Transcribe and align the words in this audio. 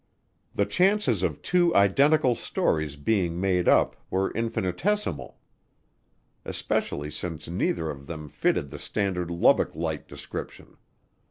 The 0.55 0.65
chances 0.65 1.21
of 1.21 1.43
two 1.43 1.75
identical 1.75 2.33
stories 2.33 2.95
being 2.95 3.39
made 3.39 3.67
up 3.67 3.95
were 4.09 4.31
infinitesimal, 4.33 5.37
especially 6.43 7.11
since 7.11 7.47
neither 7.47 7.91
of 7.91 8.07
them 8.07 8.27
fitted 8.27 8.71
the 8.71 8.79
standard 8.79 9.29
Lubbock 9.29 9.75
Light 9.75 10.07
description. 10.07 10.77